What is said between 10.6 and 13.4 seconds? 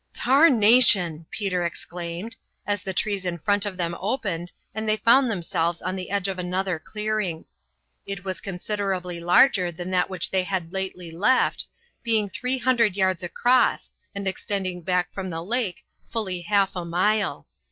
lately left, being three hundred yards